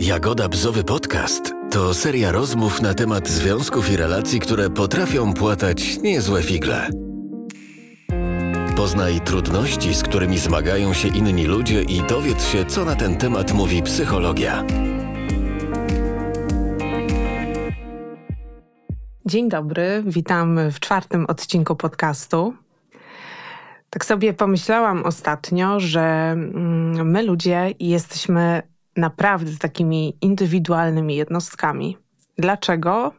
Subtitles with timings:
[0.00, 6.42] Jagoda Bzowy Podcast to seria rozmów na temat związków i relacji, które potrafią płatać niezłe
[6.42, 6.90] figle.
[8.76, 13.52] Poznaj trudności, z którymi zmagają się inni ludzie i dowiedz się, co na ten temat
[13.52, 14.64] mówi psychologia.
[19.26, 22.54] Dzień dobry, witam w czwartym odcinku podcastu.
[23.90, 28.69] Tak sobie pomyślałam ostatnio, że mm, my ludzie jesteśmy
[29.00, 31.96] naprawdę takimi indywidualnymi jednostkami.
[32.38, 33.12] Dlaczego?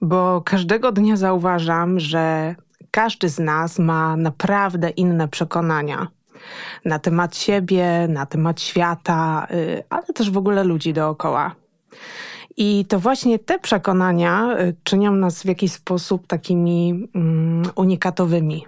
[0.00, 2.54] Bo każdego dnia zauważam, że
[2.90, 6.08] każdy z nas ma naprawdę inne przekonania
[6.84, 11.54] na temat siebie, na temat świata, y, ale też w ogóle ludzi dookoła.
[12.56, 18.66] I to właśnie te przekonania y, czynią nas w jakiś sposób takimi mm, unikatowymi.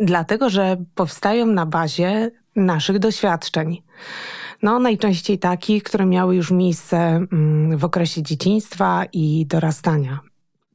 [0.00, 3.82] Dlatego, że powstają na bazie naszych doświadczeń.
[4.62, 10.20] No, najczęściej takich, które miały już miejsce mm, w okresie dzieciństwa i dorastania.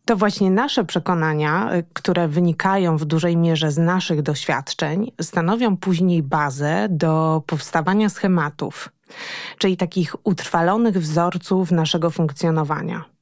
[0.05, 6.23] To właśnie nasze przekonania, y, które wynikają w dużej mierze z naszych doświadczeń, stanowią później
[6.23, 8.89] bazę do powstawania schematów,
[9.57, 13.12] czyli takich utrwalonych wzorców naszego funkcjonowania.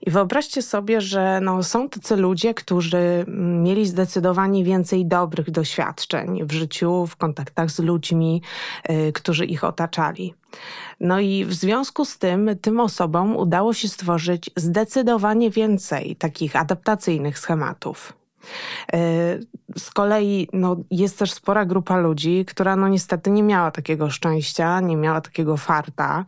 [0.00, 3.24] I wyobraźcie sobie, że no, są tacy ludzie, którzy
[3.62, 8.42] mieli zdecydowanie więcej dobrych doświadczeń w życiu, w kontaktach z ludźmi,
[8.88, 10.34] yy, którzy ich otaczali.
[11.00, 17.38] No i w związku z tym, tym osobom udało się stworzyć zdecydowanie więcej takich adaptacyjnych
[17.38, 18.12] schematów.
[18.92, 18.98] E,
[19.78, 24.80] z kolei no, jest też spora grupa ludzi, która no niestety nie miała takiego szczęścia,
[24.80, 26.24] nie miała takiego farta.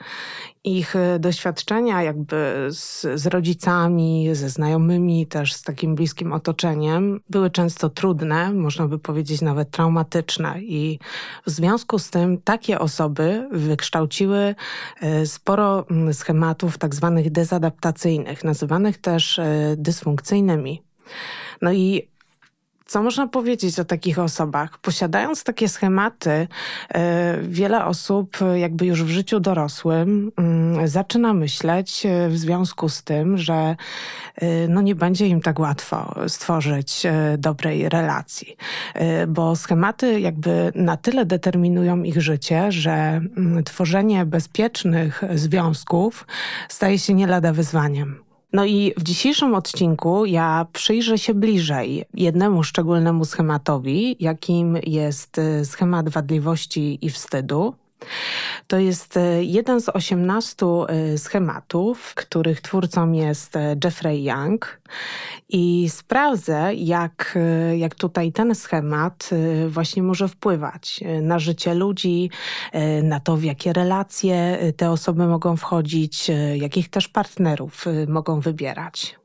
[0.64, 7.50] Ich e, doświadczenia jakby z, z rodzicami, ze znajomymi, też z takim bliskim otoczeniem były
[7.50, 10.54] często trudne, można by powiedzieć nawet traumatyczne.
[10.60, 10.98] I
[11.46, 14.54] w związku z tym takie osoby wykształciły
[15.00, 19.40] e, sporo schematów tak zwanych dezadaptacyjnych, nazywanych też
[19.76, 20.82] dysfunkcyjnymi.
[21.62, 22.08] No i
[22.88, 24.78] co można powiedzieć o takich osobach?
[24.78, 26.48] Posiadając takie schematy,
[26.88, 33.02] e, wiele osób jakby już w życiu dorosłym mm, zaczyna myśleć e, w związku z
[33.02, 33.76] tym, że
[34.36, 37.02] e, no nie będzie im tak łatwo stworzyć
[37.38, 38.56] dobrej relacji,
[39.28, 46.26] bo schematy jakby na tyle determinują ich życie, że mm, tworzenie bezpiecznych związków
[46.68, 48.27] staje się nie lada wyzwaniem.
[48.52, 55.64] No i w dzisiejszym odcinku ja przyjrzę się bliżej jednemu szczególnemu schematowi, jakim jest y,
[55.64, 57.74] schemat wadliwości i wstydu.
[58.66, 64.80] To jest e, jeden z 18 e, schematów, których twórcą jest e, Jeffrey Young.
[65.48, 67.38] I sprawdzę, jak,
[67.76, 69.30] jak tutaj ten schemat
[69.68, 72.30] właśnie może wpływać na życie ludzi,
[73.02, 79.18] na to, w jakie relacje te osoby mogą wchodzić, jakich też partnerów mogą wybierać.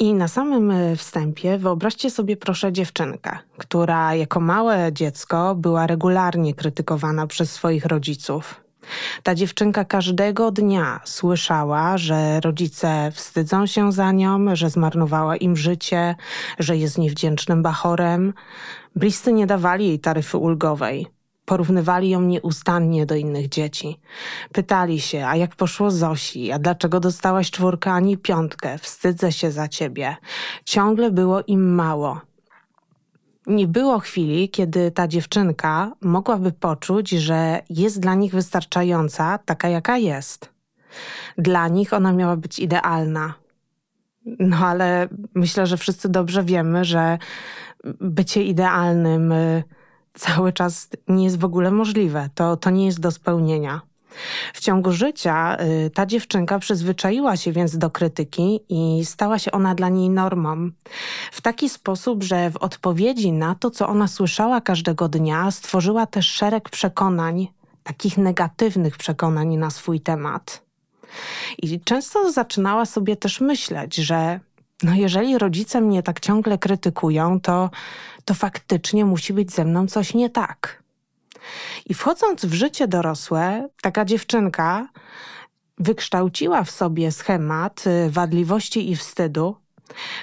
[0.00, 6.54] I na samym e, wstępie wyobraźcie sobie proszę dziewczynkę, która jako małe dziecko była regularnie
[6.54, 8.60] krytykowana przez swoich rodziców.
[9.22, 16.14] Ta dziewczynka każdego dnia słyszała, że rodzice wstydzą się za nią, że zmarnowała im życie,
[16.58, 18.32] że jest niewdzięcznym bachorem.
[18.96, 21.06] Bliscy nie dawali jej taryfy ulgowej.
[21.48, 24.00] Porównywali ją nieustannie do innych dzieci.
[24.52, 29.68] Pytali się, a jak poszło Zosi, a dlaczego dostałaś czwórkę ani piątkę, wstydzę się za
[29.68, 30.16] ciebie.
[30.64, 32.20] Ciągle było im mało.
[33.46, 39.98] Nie było chwili, kiedy ta dziewczynka mogłaby poczuć, że jest dla nich wystarczająca, taka jaka
[39.98, 40.50] jest.
[41.38, 43.34] Dla nich ona miała być idealna.
[44.38, 47.18] No ale myślę, że wszyscy dobrze wiemy, że
[48.00, 49.64] bycie idealnym y,
[50.18, 52.28] cały czas nie jest w ogóle możliwe.
[52.34, 53.80] To, to nie jest do spełnienia.
[54.54, 55.56] W ciągu życia
[55.86, 60.70] y, ta dziewczynka przyzwyczaiła się więc do krytyki i stała się ona dla niej normą.
[61.32, 66.26] W taki sposób, że w odpowiedzi na to, co ona słyszała każdego dnia, stworzyła też
[66.30, 67.48] szereg przekonań,
[67.82, 70.62] takich negatywnych przekonań na swój temat.
[71.58, 74.40] I często zaczynała sobie też myśleć, że
[74.82, 77.70] no jeżeli rodzice mnie tak ciągle krytykują, to,
[78.24, 80.82] to faktycznie musi być ze mną coś nie tak.
[81.86, 84.88] I wchodząc w życie dorosłe, taka dziewczynka
[85.78, 89.56] wykształciła w sobie schemat y, wadliwości i wstydu,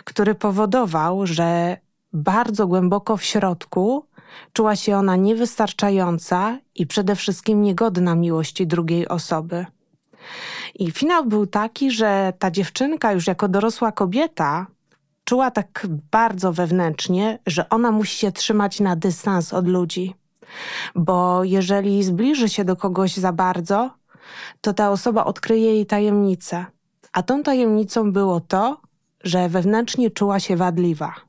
[0.03, 1.77] który powodował, że
[2.13, 4.05] bardzo głęboko w środku
[4.53, 9.65] czuła się ona niewystarczająca i przede wszystkim niegodna miłości drugiej osoby.
[10.75, 14.68] I finał był taki, że ta dziewczynka już jako dorosła kobieta
[15.25, 20.16] czuła tak bardzo wewnętrznie, że ona musi się trzymać na dystans od ludzi.
[20.95, 23.92] Bo jeżeli zbliży się do kogoś za bardzo,
[24.62, 26.66] to ta osoba odkryje jej tajemnicę.
[27.13, 28.81] A tą tajemnicą było to,
[29.24, 31.25] że wewnętrznie czuła się wadliwa.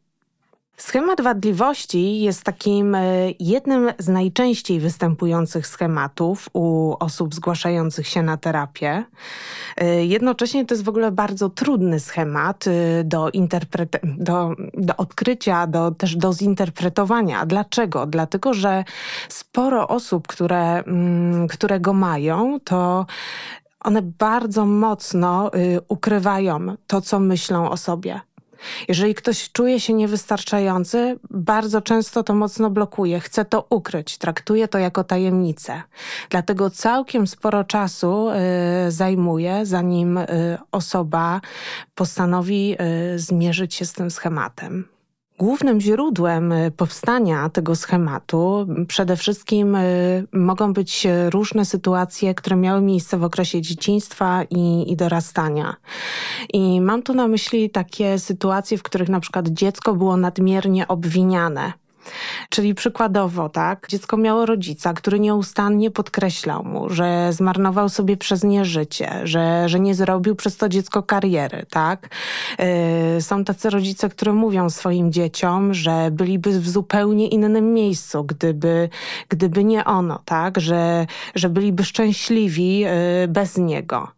[0.76, 3.02] Schemat wadliwości jest takim e,
[3.40, 9.04] jednym z najczęściej występujących schematów u osób zgłaszających się na terapię.
[9.76, 13.30] E, jednocześnie to jest w ogóle bardzo trudny schemat e, do,
[14.02, 17.46] do, do odkrycia, do, też do zinterpretowania.
[17.46, 18.06] Dlaczego?
[18.06, 18.84] Dlatego, że
[19.28, 23.06] sporo osób, które, mm, które go mają, to
[23.80, 28.20] one bardzo mocno y, ukrywają to, co myślą o sobie.
[28.88, 34.78] Jeżeli ktoś czuje się niewystarczający, bardzo często to mocno blokuje, chce to ukryć, traktuje to
[34.78, 35.82] jako tajemnicę.
[36.30, 40.26] Dlatego całkiem sporo czasu y, zajmuje, zanim y,
[40.72, 41.40] osoba
[41.94, 42.76] postanowi
[43.14, 44.95] y, zmierzyć się z tym schematem.
[45.38, 52.80] Głównym źródłem y, powstania tego schematu przede wszystkim y, mogą być różne sytuacje, które miały
[52.80, 55.76] miejsce w okresie dzieciństwa i, i, dorastania.
[56.52, 61.72] I mam tu na myśli takie sytuacje, w których na przykład dziecko było nadmiernie obwiniane
[62.48, 68.64] Czyli przykładowo, tak, dziecko miało rodzica, który nieustannie podkreślał mu, że zmarnował sobie przez nie
[68.64, 72.08] życie, że, że nie zrobił przez to dziecko kariery, tak.
[73.14, 78.88] Yy, są tacy rodzice, którzy mówią swoim dzieciom, że byliby w zupełnie innym miejscu, gdyby,
[79.28, 82.88] gdyby nie ono, tak, że, że byliby szczęśliwi yy,
[83.28, 84.08] bez niego.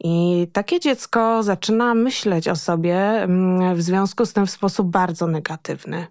[0.00, 5.26] I takie dziecko zaczyna myśleć o sobie mm, w związku z tym w sposób bardzo
[5.26, 6.06] negatywny.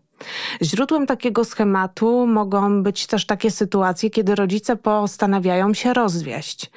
[0.62, 6.72] Źródłem takiego schematu mogą być też takie sytuacje, kiedy rodzice postanawiają się rozwieść.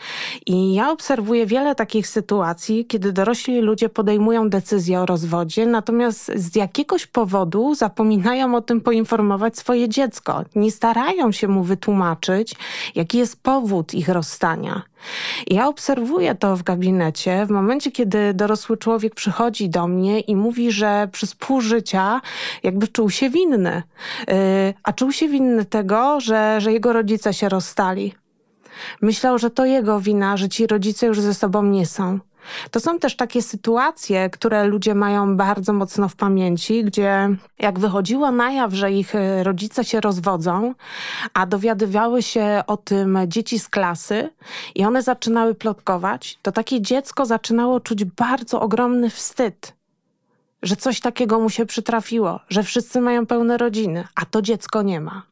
[0.46, 6.56] I ja obserwuję wiele takich sytuacji, kiedy dorośli ludzie podejmują decyzję o rozwodzie, natomiast z
[6.56, 10.44] jakiegoś powodu zapominają o tym poinformować swoje dziecko.
[10.54, 12.54] Nie starają się mu wytłumaczyć,
[12.94, 14.82] jaki jest powód ich rozstania.
[15.46, 20.72] Ja obserwuję to w gabinecie w momencie, kiedy dorosły człowiek przychodzi do mnie i mówi,
[20.72, 22.20] że przez pół życia
[22.62, 23.82] jakby czuł się winny.
[24.28, 24.34] Yy,
[24.82, 28.14] a czuł się winny tego, że, że jego rodzice się rozstali.
[29.02, 32.18] Myślał, że to jego wina, że ci rodzice już ze sobą nie są.
[32.70, 37.28] To są też takie sytuacje, które ludzie mają bardzo mocno w pamięci, gdzie
[37.58, 40.74] jak wychodziło na jaw, że ich e, rodzice się rozwodzą,
[41.34, 44.30] a dowiadywały się o tym dzieci z klasy
[44.74, 49.78] i one zaczynały plotkować, to takie dziecko zaczynało czuć bardzo ogromny wstyd
[50.62, 55.00] że coś takiego mu się przytrafiło, że wszyscy mają pełne rodziny, a to dziecko nie
[55.00, 55.27] ma.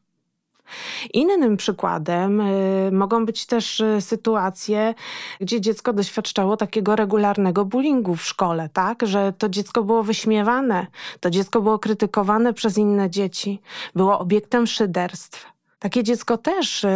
[1.13, 4.93] Innym przykładem y, mogą być też y, sytuacje,
[5.41, 9.07] gdzie dziecko doświadczało takiego regularnego bullyingu w szkole, tak?
[9.07, 10.87] Że to dziecko było wyśmiewane,
[11.19, 13.61] to dziecko było krytykowane przez inne dzieci,
[13.95, 15.45] było obiektem szyderstw.
[15.79, 16.89] Takie dziecko też y,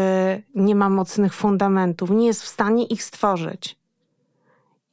[0.56, 3.81] nie ma mocnych fundamentów, nie jest w stanie ich stworzyć.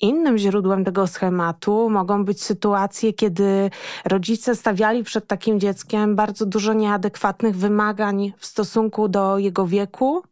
[0.00, 3.70] Innym źródłem tego schematu mogą być sytuacje, kiedy
[4.04, 10.22] rodzice stawiali przed takim dzieckiem bardzo dużo nieadekwatnych wymagań w stosunku do jego wieku,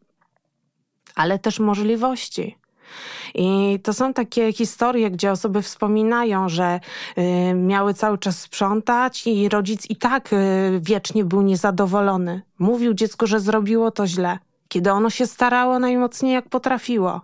[1.15, 2.57] ale też możliwości.
[3.35, 6.79] I to są takie historie, gdzie osoby wspominają, że
[7.17, 12.41] y, miały cały czas sprzątać i rodzic i tak y, wiecznie był niezadowolony.
[12.59, 14.37] Mówił dziecku, że zrobiło to źle,
[14.67, 17.21] kiedy ono się starało najmocniej jak potrafiło.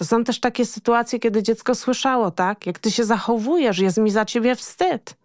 [0.00, 2.66] To są też takie sytuacje, kiedy dziecko słyszało, tak?
[2.66, 5.16] Jak ty się zachowujesz, jest mi za ciebie wstyd.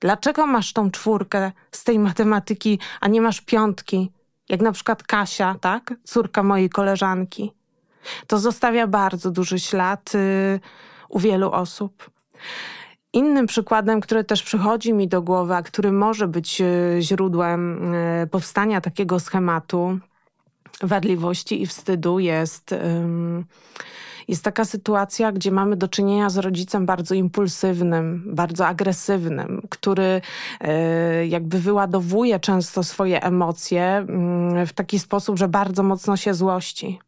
[0.00, 4.12] Dlaczego masz tą czwórkę z tej matematyki, a nie masz piątki?
[4.48, 5.94] Jak na przykład Kasia, tak?
[6.04, 7.52] Córka mojej koleżanki.
[8.26, 10.60] To zostawia bardzo duży ślad yy,
[11.08, 12.10] u wielu osób.
[13.12, 18.26] Innym przykładem, który też przychodzi mi do głowy, a który może być yy, źródłem yy,
[18.26, 19.98] powstania takiego schematu
[20.82, 22.74] wadliwości i wstydu, jest.
[24.28, 30.20] Jest taka sytuacja, gdzie mamy do czynienia z rodzicem bardzo impulsywnym, bardzo agresywnym, który
[30.60, 36.98] e, jakby wyładowuje często swoje emocje mm, w taki sposób, że bardzo mocno się złości.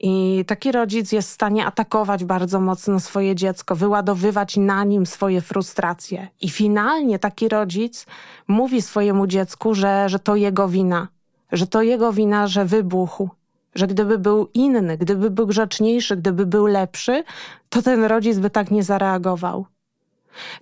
[0.00, 5.40] I taki rodzic jest w stanie atakować bardzo mocno swoje dziecko, wyładowywać na nim swoje
[5.40, 6.28] frustracje.
[6.40, 8.06] I finalnie taki rodzic
[8.48, 11.08] mówi swojemu dziecku, że, że to jego wina,
[11.52, 13.28] że to jego wina, że wybuchł,
[13.74, 17.24] że gdyby był inny, gdyby był grzeczniejszy, gdyby był lepszy,
[17.68, 19.66] to ten rodzic by tak nie zareagował.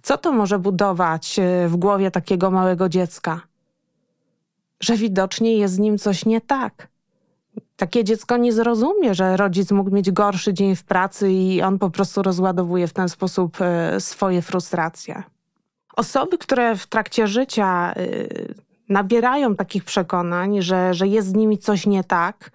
[0.03, 3.41] Co to może budować e, w głowie takiego małego dziecka?
[4.81, 6.89] Że widocznie jest z nim coś nie tak.
[7.77, 11.91] Takie dziecko nie zrozumie, że rodzic mógł mieć gorszy dzień w pracy i on po
[11.91, 15.23] prostu rozładowuje w ten sposób e, swoje frustracje.
[15.97, 21.87] Osoby, które w trakcie życia e, nabierają takich przekonań, że, że jest z nimi coś
[21.87, 22.51] nie tak,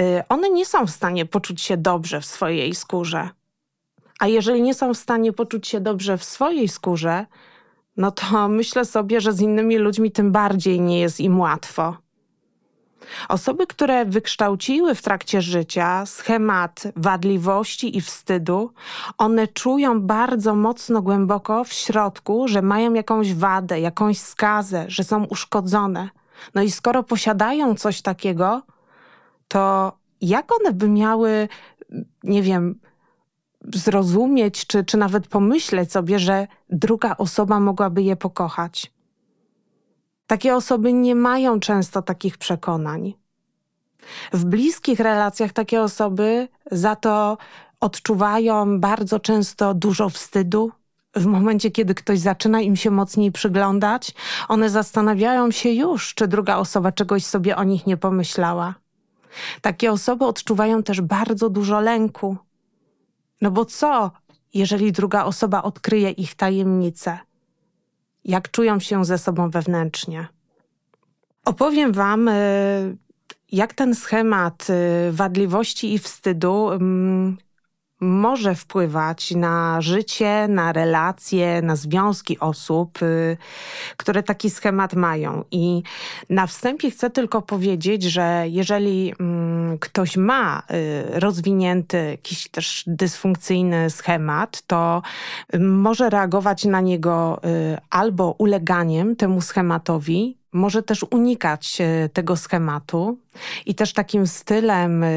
[0.00, 3.28] y, one nie są w stanie poczuć się dobrze w swojej skórze.
[4.20, 7.26] A jeżeli nie są w stanie poczuć się dobrze w swojej skórze,
[7.96, 11.96] no to myślę sobie, że z innymi ludźmi tym bardziej nie jest im łatwo.
[13.28, 18.72] Osoby, które wykształciły w trakcie życia schemat wadliwości i wstydu,
[19.18, 25.24] one czują bardzo mocno głęboko w środku, że mają jakąś wadę, jakąś skazę, że są
[25.24, 26.08] uszkodzone.
[26.54, 28.62] No i skoro posiadają coś takiego,
[29.48, 31.48] to jak one by miały,
[32.24, 32.80] nie wiem,
[33.74, 38.92] zrozumieć, czy, czy nawet pomyśleć sobie, że druga osoba mogłaby je pokochać?
[40.30, 43.14] Takie osoby nie mają często takich przekonań.
[44.32, 47.38] W bliskich relacjach takie osoby za to
[47.80, 50.72] odczuwają bardzo często dużo wstydu.
[51.14, 54.14] W momencie, kiedy ktoś zaczyna im się mocniej przyglądać,
[54.48, 58.74] one zastanawiają się już, czy druga osoba czegoś sobie o nich nie pomyślała.
[59.60, 62.36] Takie osoby odczuwają też bardzo dużo lęku.
[63.40, 64.10] No bo co,
[64.54, 67.18] jeżeli druga osoba odkryje ich tajemnicę?
[68.24, 70.28] Jak czują się ze sobą wewnętrznie.
[71.44, 72.96] Opowiem Wam, y,
[73.52, 77.36] jak ten schemat y, wadliwości i wstydu mm,
[78.00, 83.36] może wpływać na życie, na relacje, na związki osób, y,
[83.96, 85.44] które taki schemat mają.
[85.50, 85.82] I
[86.30, 90.62] na wstępie chcę tylko powiedzieć, że jeżeli mm, ktoś ma
[91.14, 95.02] y, rozwinięty jakiś też dysfunkcyjny schemat, to
[95.58, 103.18] może reagować na niego y, albo uleganiem temu schematowi, może też unikać e, tego schematu
[103.66, 105.08] i też takim stylem e,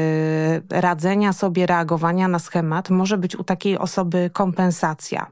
[0.70, 5.26] radzenia sobie, reagowania na schemat może być u takiej osoby kompensacja.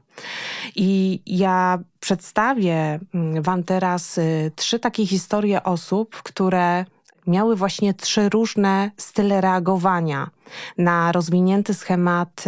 [0.75, 4.21] I ja przedstawię mm, Wam teraz e,
[4.55, 6.85] trzy takie historie osób, które
[7.27, 10.29] miały właśnie trzy różne style reagowania
[10.77, 12.43] na rozwinięty schemat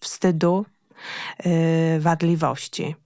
[0.00, 0.64] wstydu,
[1.98, 2.96] wadliwości.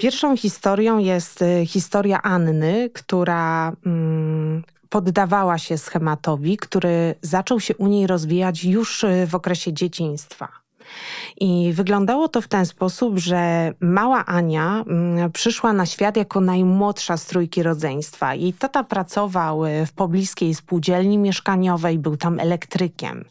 [0.00, 7.86] Pierwszą historią jest y, historia Anny, która mm, poddawała się schematowi, który zaczął się u
[7.86, 10.48] niej rozwijać już y, w okresie dzieciństwa.
[11.40, 17.16] I wyglądało to w ten sposób, że mała Ania mm, przyszła na świat jako najmłodsza
[17.16, 18.34] z trójki rodzeństwa.
[18.34, 23.24] Jej tata pracował y, w pobliskiej spółdzielni mieszkaniowej, był tam elektrykiem.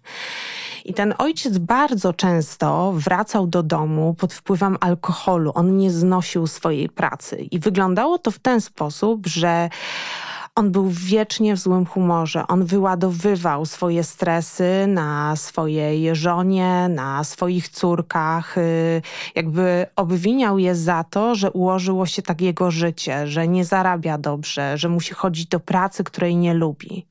[0.86, 5.52] I ten ojciec bardzo często wracał do domu pod wpływem alkoholu.
[5.56, 7.38] On nie znosił swojej pracy.
[7.52, 9.70] I wyglądało to w ten sposób, że
[10.60, 12.48] on był wiecznie w złym humorze.
[12.48, 18.58] On wyładowywał swoje stresy na swojej żonie, na swoich córkach.
[18.58, 19.02] Y,
[19.36, 24.78] jakby obwiniał je za to, że ułożyło się tak jego życie, że nie zarabia dobrze,
[24.78, 27.06] że musi chodzić do pracy, której nie lubi.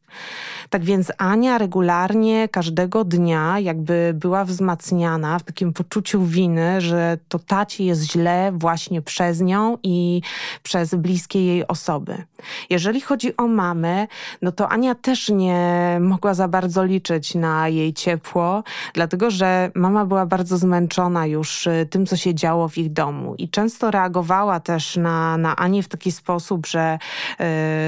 [0.70, 7.38] Tak więc Ania regularnie każdego dnia jakby była wzmacniana w takim poczuciu winy, że to
[7.38, 10.22] taci jest źle właśnie przez nią i
[10.62, 12.24] przez bliskie jej osoby.
[12.70, 14.06] Jeżeli chodzi o mamę,
[14.42, 18.62] no to Ania też nie mogła za bardzo liczyć na jej ciepło,
[18.94, 23.34] dlatego że mama była bardzo zmęczona już y, tym, co się działo w ich domu
[23.38, 26.98] i często reagowała też na, na Anię w taki sposób, że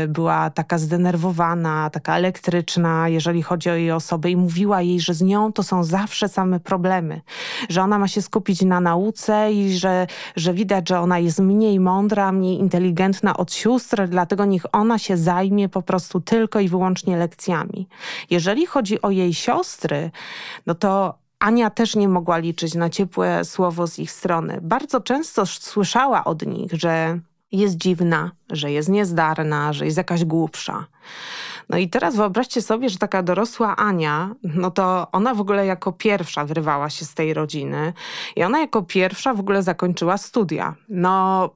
[0.04, 5.14] y, była taka zdenerwowana, taka elektryczna, jeżeli chodzi o jej osobę i mówiła jej, że
[5.14, 7.20] z nią to są zawsze same problemy,
[7.68, 11.80] że ona ma się skupić na nauce i że, że widać, że ona jest mniej
[11.80, 17.16] mądra, mniej inteligentna od sióstr, dlatego niech ona się zajmie po prostu tylko i wyłącznie
[17.16, 17.88] lekcjami.
[18.30, 20.10] Jeżeli chodzi o jej siostry,
[20.66, 24.58] no to Ania też nie mogła liczyć na ciepłe słowo z ich strony.
[24.62, 27.18] Bardzo często słyszała od nich, że
[27.52, 30.86] jest dziwna, że jest niezdarna, że jest jakaś głupsza.
[31.70, 35.92] No i teraz wyobraźcie sobie, że taka dorosła Ania, no to ona w ogóle jako
[35.92, 37.92] pierwsza wyrwała się z tej rodziny
[38.36, 40.74] i ona jako pierwsza w ogóle zakończyła studia.
[40.88, 41.50] No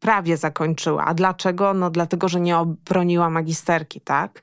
[0.00, 1.04] prawie zakończyła.
[1.04, 1.74] A dlaczego?
[1.74, 4.42] No dlatego, że nie obroniła magisterki, tak?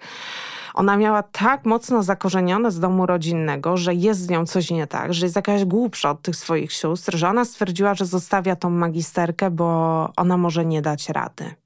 [0.73, 5.13] Ona miała tak mocno zakorzenione z domu rodzinnego, że jest z nią coś nie tak,
[5.13, 9.51] że jest jakaś głupsza od tych swoich sióstr, że ona stwierdziła, że zostawia tą magisterkę,
[9.51, 11.64] bo ona może nie dać rady.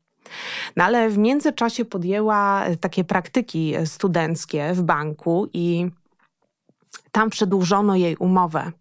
[0.76, 5.90] No ale w międzyczasie podjęła takie praktyki studenckie w banku i
[7.12, 8.72] tam przedłużono jej umowę.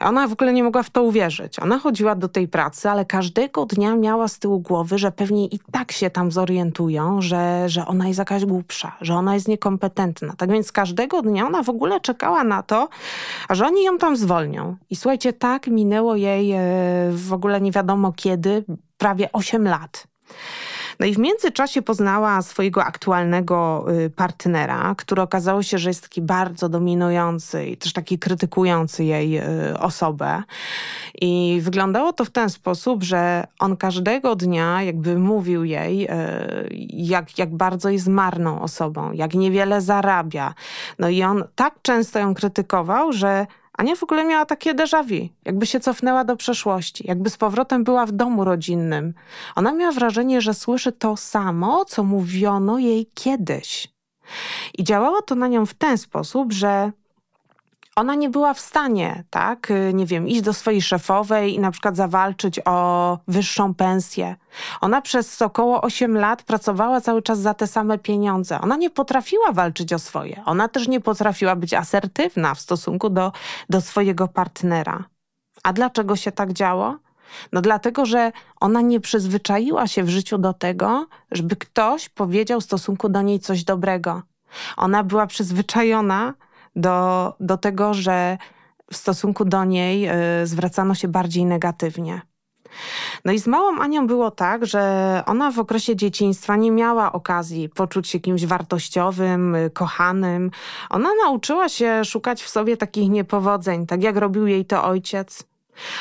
[0.00, 1.58] Ona w ogóle nie mogła w to uwierzyć.
[1.58, 5.58] Ona chodziła do tej pracy, ale każdego dnia miała z tyłu głowy, że pewnie i
[5.72, 10.34] tak się tam zorientują, że, że ona jest jakaś głupsza, że ona jest niekompetentna.
[10.36, 12.88] Tak więc każdego dnia ona w ogóle czekała na to,
[13.50, 14.76] że oni ją tam zwolnią.
[14.90, 16.60] I słuchajcie, tak minęło jej e,
[17.10, 18.64] w ogóle nie wiadomo kiedy,
[18.98, 20.06] prawie 8 lat.
[21.00, 26.22] No i w międzyczasie poznała swojego aktualnego y, partnera, który okazało się, że jest taki
[26.22, 30.42] bardzo dominujący i też taki krytykujący jej y, osobę.
[31.20, 36.08] I wyglądało to w ten sposób, że on każdego dnia jakby mówił jej, y,
[36.90, 40.54] jak, jak bardzo jest marną osobą, jak niewiele zarabia.
[40.98, 43.46] No i on tak często ją krytykował, że
[43.78, 47.84] Ania w ogóle miała takie déjà vu, jakby się cofnęła do przeszłości, jakby z powrotem
[47.84, 49.14] była w domu rodzinnym.
[49.56, 53.94] Ona miała wrażenie, że słyszy to samo, co mówiono jej kiedyś.
[54.78, 56.92] I działało to na nią w ten sposób, że
[57.96, 61.70] ona nie była w stanie, tak, y, nie wiem, iść do swojej szefowej i na
[61.70, 64.36] przykład zawalczyć o wyższą pensję.
[64.80, 68.60] Ona przez około 8 lat pracowała cały czas za te same pieniądze.
[68.60, 70.42] Ona nie potrafiła walczyć o swoje.
[70.44, 73.32] Ona też nie potrafiła być asertywna w stosunku do,
[73.70, 75.04] do swojego partnera.
[75.62, 76.96] A dlaczego się tak działo?
[77.52, 82.64] No dlatego, że ona nie przyzwyczaiła się w życiu do tego, żeby ktoś powiedział w
[82.64, 84.22] stosunku do niej coś dobrego.
[84.76, 86.34] Ona była przyzwyczajona
[86.76, 88.38] do, do tego, że
[88.92, 90.08] w stosunku do niej
[90.42, 92.20] y, zwracano się bardziej negatywnie.
[93.24, 97.68] No i z małą Anią było tak, że ona w okresie dzieciństwa nie miała okazji
[97.68, 100.50] poczuć się kimś wartościowym, y, kochanym.
[100.90, 105.44] Ona nauczyła się szukać w sobie takich niepowodzeń, tak jak robił jej to ojciec.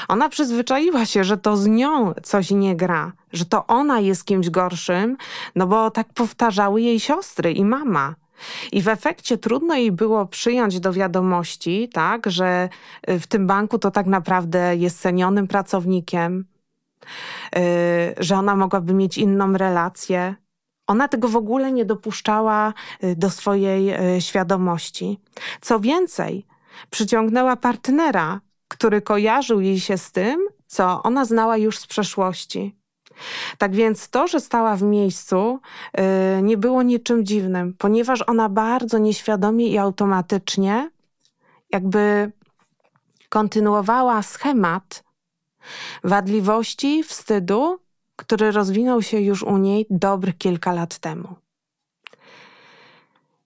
[0.08, 4.50] Ona przyzwyczaiła się, że to z nią coś nie gra, że to ona jest kimś
[4.50, 5.18] gorszym,
[5.56, 8.16] no bo tak powtarzały jej siostry i mama.
[8.72, 12.70] I w efekcie trudno jej było przyjąć do wiadomości, tak, że
[13.10, 16.46] y, w tym banku to tak naprawdę jest cenionym pracownikiem,
[17.56, 17.62] yy,
[18.18, 20.36] że ona mogłaby mieć inną relację.
[20.88, 22.74] Ona tego w ogóle nie dopuszczała
[23.04, 25.20] y, do swojej y, świadomości.
[25.62, 26.46] Co więcej,
[26.90, 32.76] przyciągnęła partnera, który kojarzył jej się z tym, co ona znała już z przeszłości.
[33.58, 35.60] Tak więc to, że stała w miejscu,
[35.98, 36.04] yy,
[36.42, 40.90] nie było niczym dziwnym, ponieważ ona bardzo nieświadomie i automatycznie
[41.70, 42.32] jakby
[43.30, 45.04] kontynuowała schemat
[46.04, 47.80] wadliwości, wstydu,
[48.16, 51.36] który rozwinął się już u niej dobrych kilka lat temu.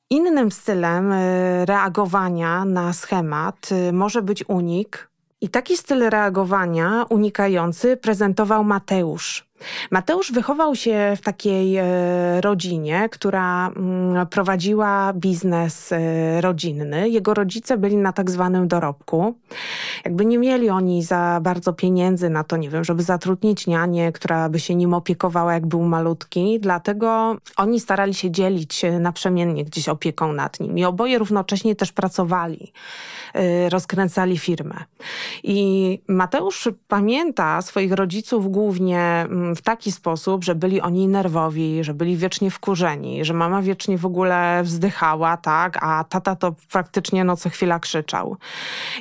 [0.09, 5.09] Innym stylem y, reagowania na schemat y, może być unik.
[5.41, 9.47] I taki styl reagowania unikający prezentował Mateusz,
[9.91, 11.85] Mateusz wychował się w takiej e,
[12.41, 17.09] rodzinie, która mm, prowadziła biznes e, rodzinny.
[17.09, 19.35] Jego rodzice byli na tak zwanym dorobku.
[20.05, 24.49] Jakby nie mieli oni za bardzo pieniędzy na to, nie wiem, żeby zatrudnić nianię, która
[24.49, 26.59] by się nim opiekowała, jak był malutki.
[26.59, 30.77] Dlatego oni starali się dzielić naprzemiennie gdzieś opieką nad nim.
[30.77, 32.73] I oboje równocześnie też pracowali,
[33.33, 34.75] e, rozkręcali firmę.
[35.43, 41.93] I Mateusz pamięta swoich rodziców głównie mm, w taki sposób, że byli oni nerwowi, że
[41.93, 47.37] byli wiecznie wkurzeni, że mama wiecznie w ogóle wzdychała, tak, a tata to praktycznie no
[47.37, 48.37] co chwila krzyczał.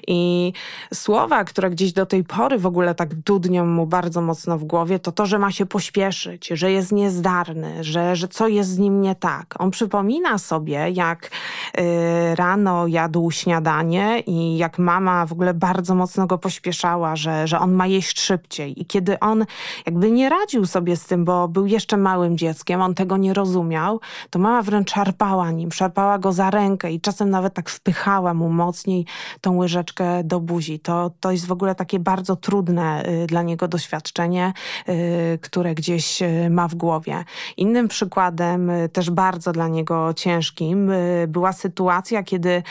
[0.07, 0.53] I
[0.94, 4.99] słowa, które gdzieś do tej pory w ogóle tak dudnią mu bardzo mocno w głowie,
[4.99, 9.01] to to, że ma się pośpieszyć, że jest niezdarny, że, że co jest z nim
[9.01, 9.55] nie tak.
[9.59, 11.31] On przypomina sobie, jak
[11.79, 17.58] y, rano jadł śniadanie i jak mama w ogóle bardzo mocno go pośpieszała, że, że
[17.58, 18.80] on ma jeść szybciej.
[18.82, 19.44] I kiedy on
[19.86, 24.00] jakby nie radził sobie z tym, bo był jeszcze małym dzieckiem, on tego nie rozumiał,
[24.30, 28.48] to mama wręcz szarpała nim, szarpała go za rękę i czasem nawet tak wpychała mu
[28.48, 29.06] mocniej
[29.40, 30.80] tą łyżeczkę do buzi.
[30.80, 34.52] To, to jest w ogóle takie bardzo trudne y, dla niego doświadczenie,
[34.88, 37.24] y, które gdzieś y, ma w głowie.
[37.56, 40.90] Innym przykładem, też bardzo dla niego ciężkim,
[41.28, 42.62] była sytuacja, kiedy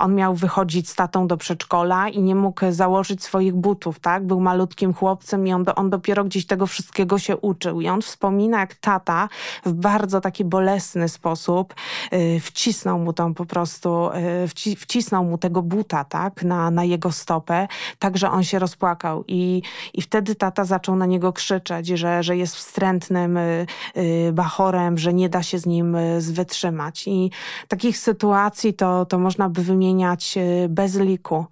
[0.00, 4.26] on miał wychodzić z tatą do przedszkola i nie mógł założyć swoich butów, tak?
[4.26, 7.80] Był malutkim chłopcem i on, on dopiero gdzieś tego wszystkiego się uczył.
[7.80, 9.28] I on wspomina, jak tata
[9.66, 11.74] w bardzo taki bolesny sposób
[12.12, 14.10] y, wcisnął mu tam po prostu,
[14.44, 18.58] y, wci, wcisnął mu tego buta, tak, na, na jego stopę, tak, że on się
[18.58, 19.24] rozpłakał.
[19.28, 19.62] I,
[19.94, 25.14] i wtedy tata zaczął na niego krzyczeć, że, że jest wstrętnym y, y bachorem, że
[25.14, 27.08] nie da się z nim wytrzymać.
[27.08, 27.30] I
[27.68, 31.46] takich sytuacji to, to można by wymieniać bez liku.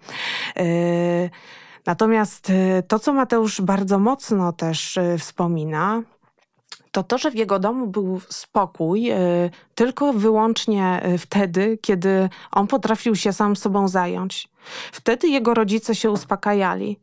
[1.87, 6.03] Natomiast y, to, co Mateusz bardzo mocno też y, wspomina,
[6.93, 13.17] to to, że w jego domu był spokój y, tylko wyłącznie wtedy, kiedy on potrafił
[13.17, 14.49] się sam sobą zająć.
[14.93, 16.99] Wtedy jego rodzice się uspokajali.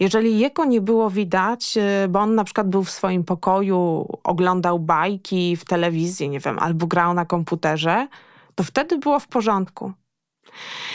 [0.00, 5.56] Jeżeli jego nie było widać, bo on na przykład był w swoim pokoju, oglądał bajki
[5.56, 8.08] w telewizji, nie wiem, albo grał na komputerze,
[8.54, 9.92] to wtedy było w porządku.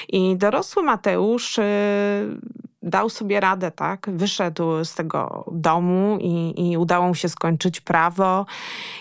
[0.10, 1.60] I dorosły Mateusz
[2.88, 4.10] dał sobie radę, tak?
[4.13, 8.45] Wyszedł z tego domu i, i udało mu się skończyć prawo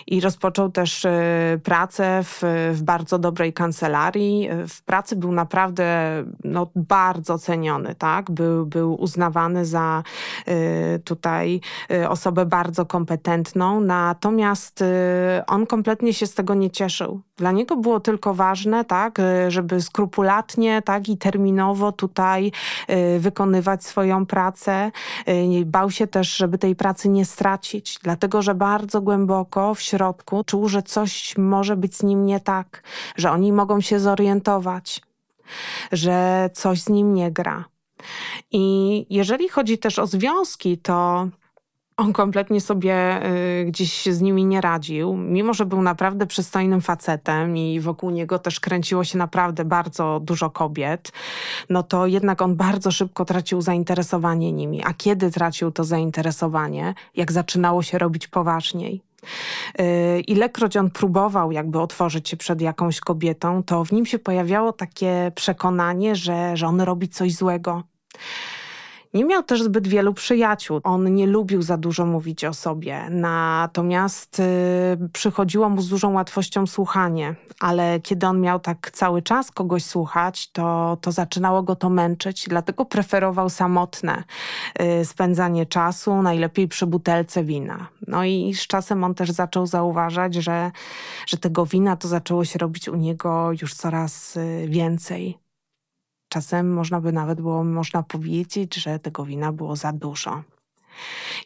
[0.07, 2.41] i rozpoczął też y, pracę w,
[2.73, 4.49] w bardzo dobrej kancelarii.
[4.67, 6.11] W pracy był naprawdę
[6.43, 8.31] no, bardzo ceniony, tak?
[8.31, 10.03] Był, był uznawany za
[10.47, 14.83] y, tutaj y, osobę bardzo kompetentną, natomiast
[15.47, 17.21] on kompletnie się z tego nie cieszył.
[17.37, 22.51] Dla niego było tylko ważne, tak, żeby skrupulatnie, tak i terminowo tutaj
[23.19, 24.91] wykonywać swoją pracę.
[25.65, 30.69] Bał się też, żeby tej pracy nie stracić, dlatego że bardzo głęboko w środku czuł,
[30.69, 32.83] że coś może być z nim nie tak,
[33.15, 35.01] że oni mogą się zorientować,
[35.91, 37.65] że coś z nim nie gra.
[38.51, 41.27] I jeżeli chodzi też o związki, to
[41.97, 43.25] on kompletnie sobie
[43.61, 48.39] y, gdzieś z nimi nie radził, mimo że był naprawdę przystojnym facetem i wokół niego
[48.39, 51.11] też kręciło się naprawdę bardzo dużo kobiet,
[51.69, 54.83] no to jednak on bardzo szybko tracił zainteresowanie nimi.
[54.85, 56.93] A kiedy tracił to zainteresowanie?
[57.15, 59.01] Jak zaczynało się robić poważniej.
[59.81, 64.73] Y, ilekroć on próbował jakby otworzyć się przed jakąś kobietą, to w nim się pojawiało
[64.73, 67.83] takie przekonanie, że, że on robi coś złego.
[69.17, 70.79] Nie miał też zbyt wielu przyjaciół.
[70.83, 74.43] On nie lubił za dużo mówić o sobie, natomiast y,
[75.13, 80.51] przychodziło mu z dużą łatwością słuchanie, ale kiedy on miał tak cały czas kogoś słuchać,
[80.51, 84.23] to, to zaczynało go to męczyć, dlatego preferował samotne
[85.01, 87.87] y, spędzanie czasu, najlepiej przy butelce wina.
[88.07, 90.71] No i z czasem on też zaczął zauważać, że,
[91.27, 95.46] że tego wina to zaczęło się robić u niego już coraz y, więcej.
[96.37, 100.43] Czasem można by nawet było można powiedzieć, że tego wina było za dużo.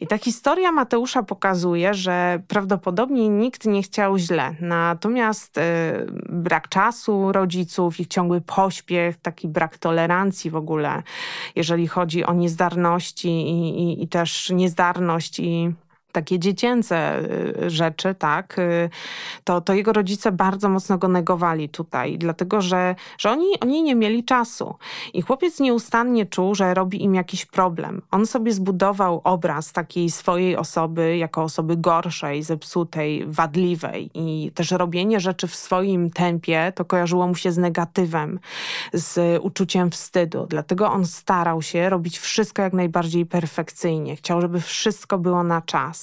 [0.00, 4.54] I ta historia Mateusza pokazuje, że prawdopodobnie nikt nie chciał źle.
[4.60, 5.62] Natomiast y,
[6.28, 11.02] brak czasu rodziców, ich ciągły pośpiech, taki brak tolerancji w ogóle,
[11.56, 15.74] jeżeli chodzi o niezdarności i, i, i też niezdarność i
[16.12, 17.18] takie dziecięce
[17.64, 18.90] y, rzeczy, tak, y,
[19.44, 23.94] to, to jego rodzice bardzo mocno go negowali tutaj, dlatego że, że oni, oni nie
[23.94, 24.74] mieli czasu.
[25.14, 28.02] I chłopiec nieustannie czuł, że robi im jakiś problem.
[28.10, 35.20] On sobie zbudował obraz takiej swojej osoby jako osoby gorszej, zepsutej, wadliwej i też robienie
[35.20, 38.40] rzeczy w swoim tempie to kojarzyło mu się z negatywem,
[38.92, 40.46] z uczuciem wstydu.
[40.48, 44.16] Dlatego on starał się robić wszystko jak najbardziej perfekcyjnie.
[44.16, 46.01] Chciał, żeby wszystko było na czas.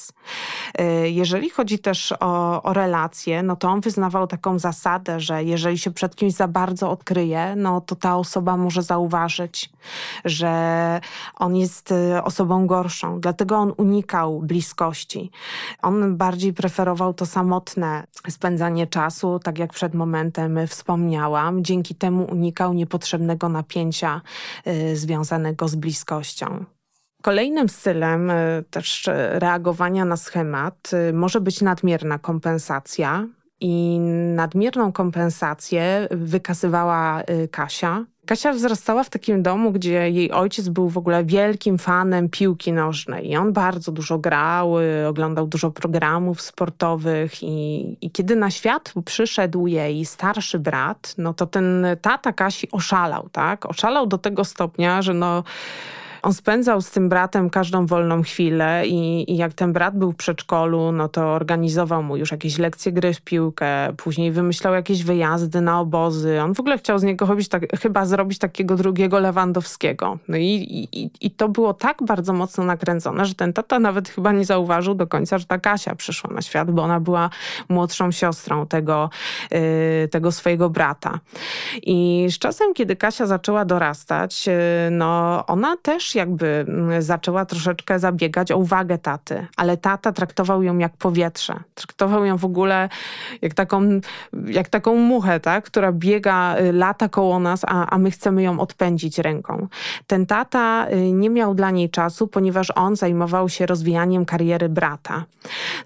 [0.81, 5.77] Y, jeżeli chodzi też o, o relacje, no to on wyznawał taką zasadę, że jeżeli
[5.77, 9.69] się przed kimś za bardzo odkryje, no to ta osoba może zauważyć,
[10.25, 11.01] że
[11.35, 13.19] on jest y, osobą gorszą.
[13.19, 15.31] Dlatego on unikał bliskości.
[15.81, 21.63] On bardziej preferował to samotne spędzanie czasu, tak jak przed momentem wspomniałam.
[21.63, 24.21] Dzięki temu unikał niepotrzebnego napięcia
[24.67, 26.65] y, związanego z bliskością.
[27.21, 33.27] Kolejnym stylem y, też reagowania na schemat y, może być nadmierna kompensacja.
[33.61, 33.99] I
[34.35, 38.05] nadmierną kompensację wykazywała y, Kasia.
[38.25, 43.29] Kasia wzrastała w takim domu, gdzie jej ojciec był w ogóle wielkim fanem piłki nożnej
[43.29, 44.73] i on bardzo dużo grał,
[45.07, 51.45] oglądał dużo programów sportowych i, i kiedy na świat przyszedł jej starszy brat, no to
[51.45, 53.65] ten tata Kasi oszalał, tak?
[53.65, 55.43] Oszalał do tego stopnia, że no
[56.21, 60.15] on spędzał z tym bratem każdą wolną chwilę i, i jak ten brat był w
[60.15, 65.61] przedszkolu, no to organizował mu już jakieś lekcje gry w piłkę, później wymyślał jakieś wyjazdy
[65.61, 66.41] na obozy.
[66.41, 70.17] On w ogóle chciał z niego tak, chyba zrobić takiego drugiego Lewandowskiego.
[70.27, 74.31] No i, i, i to było tak bardzo mocno nakręcone, że ten tata nawet chyba
[74.31, 77.29] nie zauważył do końca, że ta Kasia przyszła na świat, bo ona była
[77.69, 79.09] młodszą siostrą tego,
[79.51, 79.59] yy,
[80.11, 81.19] tego swojego brata.
[81.83, 84.53] I z czasem, kiedy Kasia zaczęła dorastać, yy,
[84.91, 90.77] no ona też jakby mm, zaczęła troszeczkę zabiegać o uwagę taty, ale tata traktował ją
[90.77, 91.59] jak powietrze.
[91.75, 92.89] Traktował ją w ogóle
[93.41, 93.99] jak taką,
[94.45, 95.65] jak taką muchę, tak?
[95.65, 99.67] która biega y, lata koło nas, a, a my chcemy ją odpędzić ręką.
[100.07, 105.25] Ten tata y, nie miał dla niej czasu, ponieważ on zajmował się rozwijaniem kariery brata.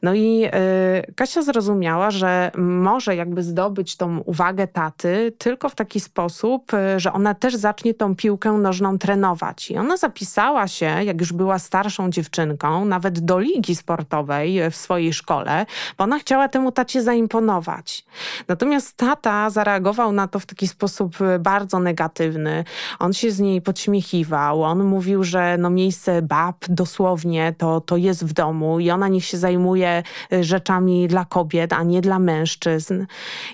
[0.02, 6.00] No i y, Kasia zrozumiała, że może jakby zdobyć tą uwagę taty tylko w taki
[6.00, 9.72] sposób, że ona też zacznie tą piłkę nożną trenować.
[9.72, 15.14] I ona zapisała się, jak już była starszą dziewczynką, nawet do ligi sportowej w swojej
[15.14, 15.66] szkole,
[15.98, 18.06] bo ona chciała temu tacie zaimponować.
[18.48, 22.64] Natomiast tata zareagował na to w taki sposób bardzo negatywny.
[23.00, 28.26] On się z niej podśmiechiwał, on mówił, że no miejsce bab dosłownie to, to jest
[28.26, 30.04] w domu i ona niech się zajmuje
[30.42, 33.06] rzeczami dla kobiet, a nie dla mężczyzn.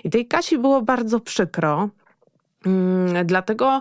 [0.04, 1.88] I tej Kasi było bardzo przykro,
[3.24, 3.80] dlatego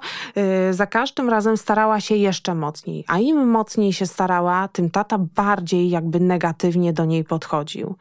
[0.70, 5.18] y, za każdym razem starała się jeszcze mocniej, a im mocniej się starała, tym tata
[5.36, 7.96] bardziej jakby negatywnie do niej podchodził.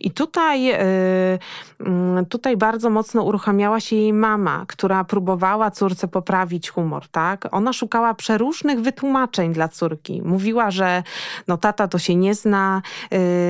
[0.00, 1.38] I tutaj, y,
[1.80, 7.48] mm, tutaj bardzo mocno uruchamiała się jej mama, która próbowała córce poprawić humor, tak?
[7.50, 10.22] Ona szukała przeróżnych wytłumaczeń dla córki.
[10.22, 11.02] Mówiła, że
[11.48, 12.82] no tata to się nie zna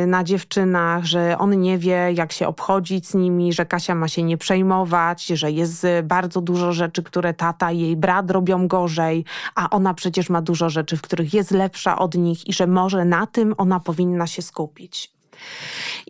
[0.02, 4.08] y, na dziewczynach, że on nie wie jak się obchodzić z nimi, że Kasia ma
[4.08, 9.24] się nie przejmować, że jest bardzo dużo rzeczy, które tata i jej brat robią gorzej,
[9.54, 13.04] a ona przecież ma dużo rzeczy, w których jest lepsza od nich i że może
[13.04, 15.12] na tym ona powinna się skupić.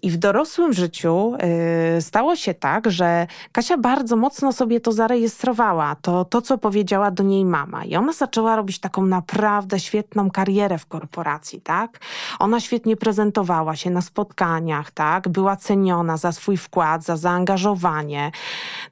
[0.02, 1.36] I w dorosłym życiu
[1.98, 7.10] y, stało się tak, że Kasia bardzo mocno sobie to zarejestrowała, to, to co powiedziała
[7.10, 7.84] do niej mama.
[7.84, 12.00] I ona zaczęła robić taką naprawdę świetną karierę w korporacji, tak?
[12.38, 15.28] Ona świetnie prezentowała się na spotkaniach, tak?
[15.28, 18.30] Była ceniona za swój wkład, za zaangażowanie.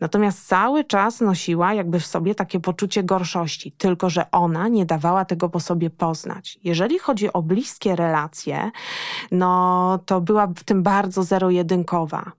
[0.01, 5.25] Natomiast cały czas nosiła jakby w sobie takie poczucie gorszości, tylko że ona nie dawała
[5.25, 6.59] tego po sobie poznać.
[6.65, 8.71] Jeżeli chodzi o bliskie relacje,
[9.31, 12.33] no to była w tym bardzo zero-jedynkowa.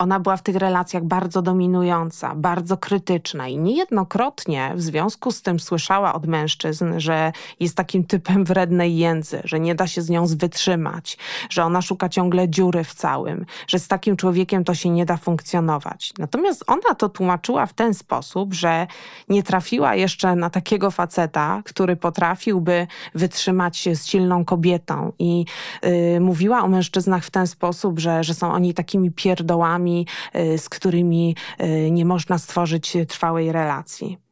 [0.00, 5.60] Ona była w tych relacjach bardzo dominująca, bardzo krytyczna i niejednokrotnie w związku z tym
[5.60, 10.26] słyszała od mężczyzn, że jest takim typem wrednej jędzy, że nie da się z nią
[10.26, 11.18] wytrzymać,
[11.50, 15.16] że ona szuka ciągle dziury w całym, że z takim człowiekiem to się nie da
[15.16, 16.12] funkcjonować.
[16.18, 18.86] Natomiast ona to tłumaczyła w ten sposób, że
[19.28, 25.44] nie trafiła jeszcze na takiego faceta, który potrafiłby wytrzymać się z silną kobietą i
[25.82, 29.89] yy, mówiła o mężczyznach w ten sposób, że, że są oni takimi pierdołami,
[30.36, 34.29] Y, z którymi y, nie można stworzyć trwałej relacji.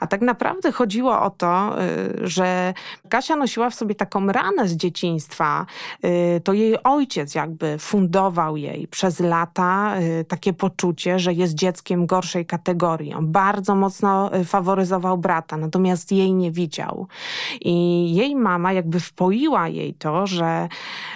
[0.00, 2.74] A tak naprawdę chodziło o to, y, że
[3.08, 5.66] Kasia nosiła w sobie taką ranę z dzieciństwa.
[6.04, 12.06] Y, to jej ojciec jakby fundował jej przez lata y, takie poczucie, że jest dzieckiem
[12.06, 13.14] gorszej kategorii.
[13.14, 17.06] On bardzo mocno faworyzował brata, natomiast jej nie widział.
[17.60, 20.68] I jej mama jakby wpoiła jej to, że,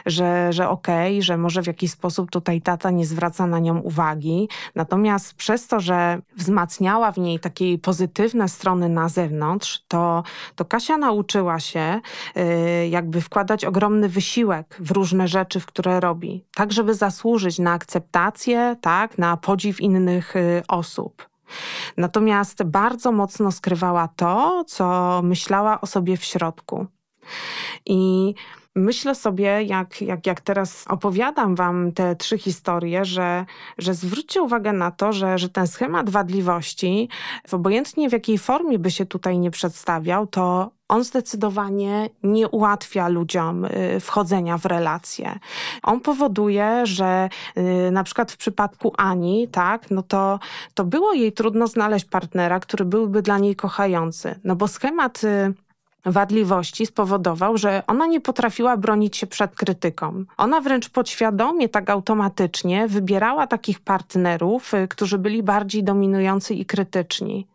[0.07, 3.79] że, że okej, okay, że może w jakiś sposób tutaj tata nie zwraca na nią
[3.79, 4.49] uwagi.
[4.75, 10.23] Natomiast przez to, że wzmacniała w niej takiej pozytywnej pozytywne strony na zewnątrz, to,
[10.55, 12.01] to Kasia nauczyła się
[12.37, 17.73] y, jakby wkładać ogromny wysiłek w różne rzeczy, w które robi, tak żeby zasłużyć na
[17.73, 21.29] akceptację, tak, na podziw innych y, osób.
[21.97, 26.87] Natomiast bardzo mocno skrywała to, co myślała o sobie w środku.
[27.87, 28.35] I
[28.77, 33.45] Myślę sobie, jak, jak, jak teraz opowiadam wam te trzy historie, że,
[33.79, 37.09] że zwróćcie uwagę na to, że, że ten schemat wadliwości,
[37.53, 43.65] obojętnie w jakiej formie by się tutaj nie przedstawiał, to on zdecydowanie nie ułatwia ludziom
[43.65, 45.39] y, wchodzenia w relacje.
[45.83, 50.39] On powoduje, że y, na przykład w przypadku Ani, tak, no to,
[50.75, 54.41] to było jej trudno znaleźć partnera, który byłby dla niej kochający.
[54.45, 55.55] No bo schemat y,
[56.05, 60.25] wadliwości spowodował, że ona nie potrafiła bronić się przed krytyką.
[60.37, 67.47] Ona wręcz podświadomie, tak automatycznie wybierała takich partnerów, y, którzy byli bardziej dominujący i krytyczni.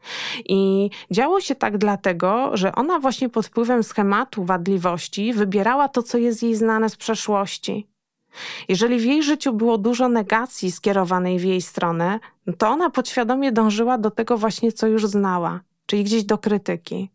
[0.45, 6.17] I działo się tak dlatego, że ona właśnie pod wpływem schematu wadliwości wybierała to, co
[6.17, 7.87] jest jej znane z przeszłości.
[8.69, 12.19] Jeżeli w jej życiu było dużo negacji skierowanej w jej stronę,
[12.57, 17.14] to ona podświadomie dążyła do tego właśnie, co już znała, czyli gdzieś do krytyki.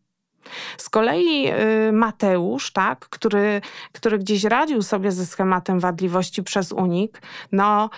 [0.77, 1.53] Z kolei
[1.89, 3.61] y, Mateusz, tak, który,
[3.93, 7.23] który gdzieś radził sobie ze schematem wadliwości przez unik,
[7.53, 7.91] no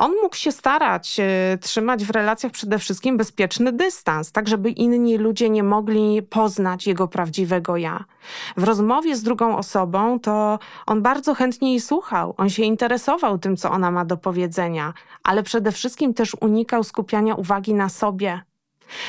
[0.00, 1.20] on mógł się starać
[1.54, 6.86] y, trzymać w relacjach przede wszystkim bezpieczny dystans, tak żeby inni ludzie nie mogli poznać
[6.86, 8.04] jego prawdziwego ja.
[8.56, 13.56] W rozmowie z drugą osobą to on bardzo chętnie jej słuchał, on się interesował tym,
[13.56, 18.40] co ona ma do powiedzenia, ale przede wszystkim też unikał skupiania uwagi na sobie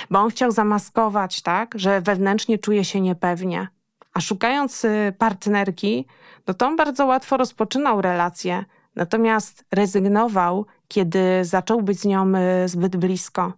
[0.10, 3.68] bo on chciał zamaskować, tak, że wewnętrznie czuje się niepewnie.
[4.14, 6.06] A szukając y, partnerki,
[6.48, 8.66] no to on bardzo łatwo rozpoczynał relację,
[8.96, 13.54] natomiast rezygnował, kiedy zaczął być z nią y, zbyt blisko.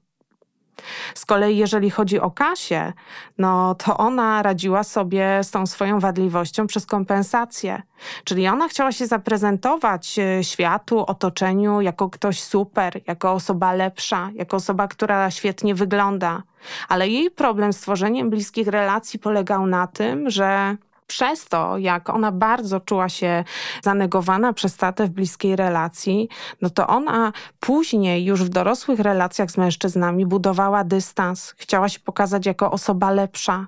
[1.16, 2.94] Z kolei jeżeli chodzi o Kasię,
[3.38, 7.82] no to ona radziła sobie z tą swoją wadliwością przez kompensację.
[8.24, 14.58] Czyli ona chciała się zaprezentować e, światu, otoczeniu jako ktoś super, jako osoba lepsza, jako
[14.58, 16.44] osoba, która świetnie wygląda.
[16.90, 22.32] Ale jej problem z tworzeniem bliskich relacji polegał na tym, że przez to, jak ona
[22.32, 23.44] bardzo czuła się
[23.84, 26.30] zanegowana przez tatę w bliskiej relacji,
[26.62, 32.46] no to ona później już w dorosłych relacjach z mężczyznami budowała dystans, chciała się pokazać
[32.46, 33.68] jako osoba lepsza.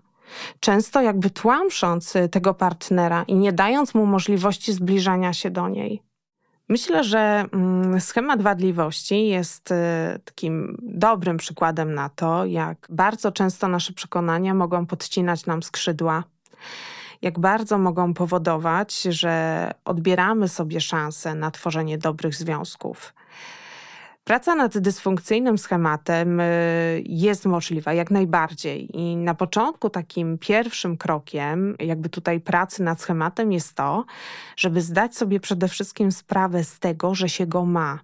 [0.59, 6.01] Często jakby tłamsząc tego partnera i nie dając mu możliwości zbliżania się do niej.
[6.69, 9.75] Myślę, że mm, schemat wadliwości jest y,
[10.25, 16.23] takim dobrym przykładem na to, jak bardzo często nasze przekonania mogą podcinać nam skrzydła,
[17.21, 23.13] jak bardzo mogą powodować, że odbieramy sobie szansę na tworzenie dobrych związków.
[24.25, 28.97] Praca nad dysfunkcyjnym schematem y, jest możliwa jak najbardziej.
[28.97, 34.05] I na początku takim pierwszym krokiem, jakby tutaj pracy nad schematem, jest to,
[34.57, 37.99] żeby zdać sobie przede wszystkim sprawę z tego, że się go ma.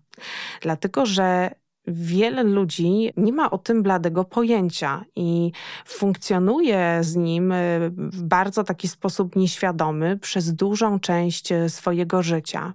[0.61, 1.51] Dlatego, że
[1.87, 5.51] wiele ludzi nie ma o tym bladego pojęcia i
[5.85, 12.73] funkcjonuje z nim y, w bardzo taki sposób nieświadomy przez dużą część y, swojego życia.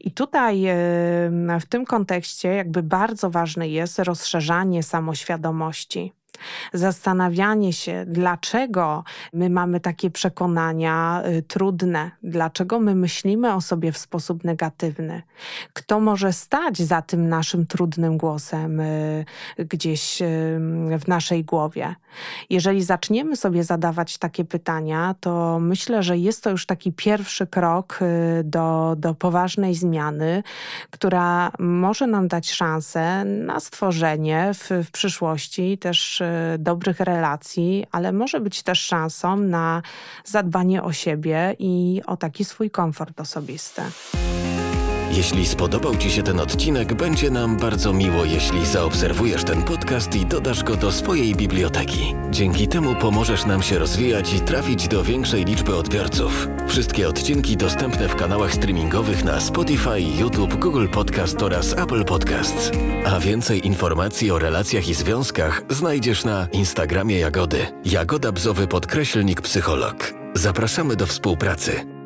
[0.00, 0.66] I tutaj
[1.60, 6.12] w tym kontekście jakby bardzo ważne jest rozszerzanie samoświadomości
[6.72, 13.98] zastanawianie się, dlaczego my mamy takie przekonania y, trudne, dlaczego my myślimy o sobie w
[13.98, 15.22] sposób negatywny,
[15.72, 19.24] kto może stać za tym naszym trudnym głosem y,
[19.58, 20.26] gdzieś y,
[21.00, 21.94] w naszej głowie.
[22.50, 27.98] Jeżeli zaczniemy sobie zadawać takie pytania, to myślę, że jest to już taki pierwszy krok
[28.44, 30.42] do, do poważnej zmiany,
[30.90, 36.22] która może nam dać szansę na stworzenie w, w przyszłości też
[36.58, 39.82] dobrych relacji, ale może być też szansą na
[40.24, 43.82] zadbanie o siebie i o taki swój komfort osobisty.
[45.10, 50.26] Jeśli spodobał Ci się ten odcinek, będzie nam bardzo miło, jeśli zaobserwujesz ten podcast i
[50.26, 52.14] dodasz go do swojej biblioteki.
[52.30, 56.48] Dzięki temu pomożesz nam się rozwijać i trafić do większej liczby odbiorców.
[56.68, 62.70] Wszystkie odcinki dostępne w kanałach streamingowych na Spotify, YouTube, Google Podcast oraz Apple Podcasts.
[63.06, 67.66] A więcej informacji o relacjach i związkach znajdziesz na Instagramie Jagody.
[67.84, 70.14] Jagoda Bzowy podkreślnik psycholog.
[70.34, 71.97] Zapraszamy do współpracy.